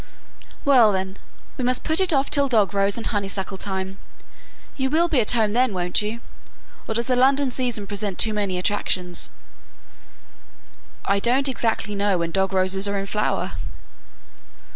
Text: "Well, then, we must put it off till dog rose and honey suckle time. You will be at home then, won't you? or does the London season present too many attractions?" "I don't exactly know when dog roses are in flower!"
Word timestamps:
"Well, 0.65 0.91
then, 0.91 1.17
we 1.57 1.63
must 1.63 1.83
put 1.83 1.99
it 1.99 2.11
off 2.11 2.31
till 2.31 2.47
dog 2.47 2.73
rose 2.73 2.97
and 2.97 3.05
honey 3.05 3.27
suckle 3.27 3.59
time. 3.59 3.99
You 4.75 4.89
will 4.89 5.07
be 5.07 5.19
at 5.19 5.29
home 5.29 5.51
then, 5.51 5.73
won't 5.73 6.01
you? 6.01 6.21
or 6.87 6.95
does 6.95 7.05
the 7.05 7.15
London 7.15 7.51
season 7.51 7.85
present 7.85 8.17
too 8.17 8.33
many 8.33 8.57
attractions?" 8.57 9.29
"I 11.05 11.19
don't 11.19 11.47
exactly 11.47 11.93
know 11.93 12.17
when 12.17 12.31
dog 12.31 12.51
roses 12.51 12.87
are 12.87 12.97
in 12.97 13.05
flower!" 13.05 13.51